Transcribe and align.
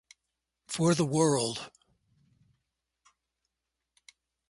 For 0.65 0.95
the 0.95 1.05
world? 1.05 1.69